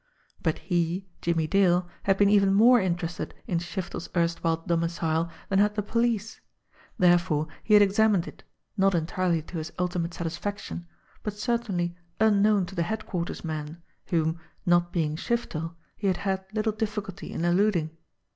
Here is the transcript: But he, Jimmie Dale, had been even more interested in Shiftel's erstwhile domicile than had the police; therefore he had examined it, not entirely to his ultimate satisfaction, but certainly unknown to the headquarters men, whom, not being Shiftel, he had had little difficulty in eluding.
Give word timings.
But 0.41 0.57
he, 0.57 1.05
Jimmie 1.21 1.45
Dale, 1.45 1.87
had 2.01 2.17
been 2.17 2.27
even 2.27 2.55
more 2.55 2.79
interested 2.79 3.35
in 3.45 3.59
Shiftel's 3.59 4.09
erstwhile 4.17 4.63
domicile 4.65 5.29
than 5.47 5.59
had 5.59 5.75
the 5.75 5.83
police; 5.83 6.41
therefore 6.97 7.47
he 7.63 7.75
had 7.75 7.83
examined 7.83 8.27
it, 8.27 8.43
not 8.75 8.95
entirely 8.95 9.43
to 9.43 9.59
his 9.59 9.71
ultimate 9.77 10.15
satisfaction, 10.15 10.87
but 11.21 11.35
certainly 11.37 11.95
unknown 12.19 12.65
to 12.65 12.73
the 12.73 12.81
headquarters 12.81 13.45
men, 13.45 13.83
whom, 14.07 14.39
not 14.65 14.91
being 14.91 15.15
Shiftel, 15.17 15.75
he 15.95 16.07
had 16.07 16.17
had 16.17 16.45
little 16.51 16.73
difficulty 16.73 17.31
in 17.31 17.45
eluding. 17.45 17.95